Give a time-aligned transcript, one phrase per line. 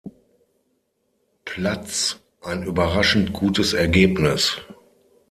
[1.45, 4.57] Platz ein überraschend gutes Ergebnis.